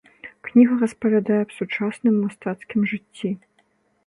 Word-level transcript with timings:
Кніга 0.47 0.77
распавядае 0.83 1.37
аб 1.43 1.53
сучасным 1.59 2.19
мастацкім 2.23 2.89
жыцці. 2.95 3.29